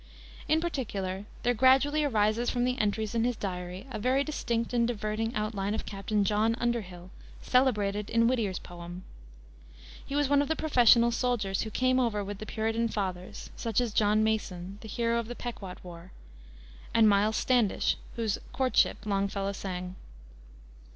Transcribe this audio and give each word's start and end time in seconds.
In 0.47 0.59
particular 0.61 1.25
there 1.43 1.53
gradually 1.53 2.03
arises 2.03 2.49
from 2.49 2.65
the 2.65 2.75
entries 2.79 3.13
in 3.13 3.23
his 3.23 3.35
diary 3.35 3.85
a 3.91 3.99
very 3.99 4.23
distinct 4.23 4.73
and 4.73 4.87
diverting 4.87 5.35
outline 5.35 5.75
of 5.75 5.85
Captain 5.85 6.23
John 6.23 6.55
Underhill, 6.59 7.11
celebrated 7.43 8.09
in 8.09 8.27
Whittier's 8.27 8.57
poem. 8.57 9.03
He 10.03 10.15
was 10.15 10.27
one 10.27 10.41
of 10.41 10.47
the 10.47 10.55
few 10.55 10.59
professional 10.61 11.11
soldiers 11.11 11.61
who 11.61 11.69
came 11.69 11.99
over 11.99 12.23
with 12.23 12.39
the 12.39 12.47
Puritan 12.47 12.87
fathers, 12.87 13.51
such 13.55 13.79
as 13.79 13.93
John 13.93 14.23
Mason, 14.23 14.79
the 14.81 14.87
hero 14.87 15.19
of 15.19 15.27
the 15.27 15.35
Pequot 15.35 15.75
War, 15.83 16.11
and 16.95 17.07
Miles 17.07 17.37
Standish, 17.37 17.95
whose 18.15 18.39
Courtship 18.53 19.05
Longfellow 19.05 19.51
sang. 19.51 19.97